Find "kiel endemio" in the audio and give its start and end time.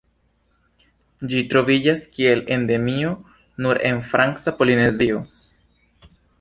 2.15-3.13